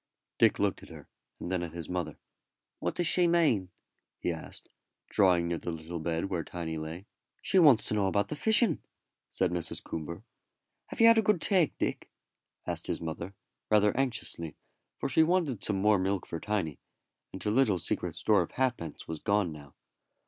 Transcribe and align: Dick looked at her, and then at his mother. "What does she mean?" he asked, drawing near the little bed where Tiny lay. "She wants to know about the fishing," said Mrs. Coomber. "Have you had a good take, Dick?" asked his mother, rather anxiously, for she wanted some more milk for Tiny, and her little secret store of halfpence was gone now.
Dick 0.39 0.57
looked 0.57 0.81
at 0.81 0.89
her, 0.89 1.07
and 1.39 1.51
then 1.51 1.61
at 1.61 1.73
his 1.73 1.87
mother. 1.87 2.17
"What 2.79 2.95
does 2.95 3.05
she 3.05 3.27
mean?" 3.27 3.69
he 4.17 4.33
asked, 4.33 4.67
drawing 5.11 5.47
near 5.47 5.59
the 5.59 5.69
little 5.69 5.99
bed 5.99 6.25
where 6.25 6.43
Tiny 6.43 6.79
lay. 6.79 7.05
"She 7.39 7.59
wants 7.59 7.83
to 7.85 7.93
know 7.93 8.07
about 8.07 8.29
the 8.29 8.35
fishing," 8.35 8.81
said 9.29 9.51
Mrs. 9.51 9.83
Coomber. 9.83 10.23
"Have 10.87 11.01
you 11.01 11.05
had 11.05 11.19
a 11.19 11.21
good 11.21 11.39
take, 11.39 11.77
Dick?" 11.77 12.09
asked 12.65 12.87
his 12.87 12.99
mother, 12.99 13.35
rather 13.69 13.95
anxiously, 13.95 14.55
for 14.97 15.07
she 15.07 15.21
wanted 15.21 15.63
some 15.63 15.79
more 15.79 15.99
milk 15.99 16.25
for 16.25 16.39
Tiny, 16.39 16.79
and 17.31 17.43
her 17.43 17.51
little 17.51 17.77
secret 17.77 18.15
store 18.15 18.41
of 18.41 18.53
halfpence 18.53 19.07
was 19.07 19.19
gone 19.19 19.51
now. 19.51 19.75